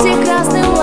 прекрасный 0.00 0.77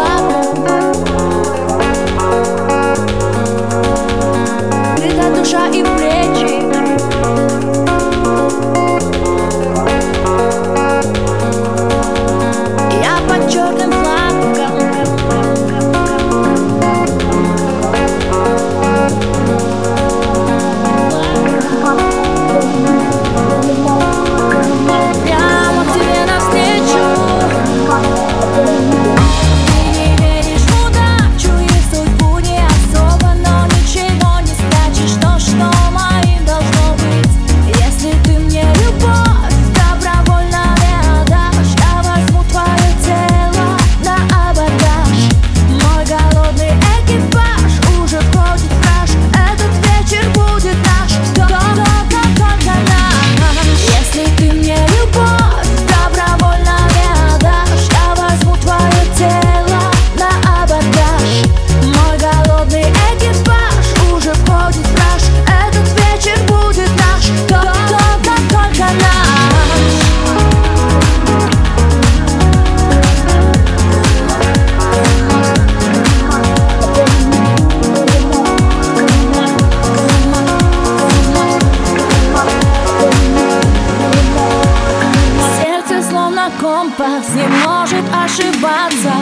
не 87.36 87.48
может 87.68 88.06
ошибаться 88.14 89.15